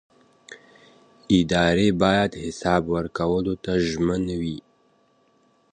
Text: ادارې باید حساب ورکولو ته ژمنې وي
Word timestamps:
ادارې 1.39 1.87
باید 2.03 2.31
حساب 2.43 2.81
ورکولو 2.95 3.53
ته 3.63 3.73
ژمنې 3.89 4.35
وي 4.41 4.59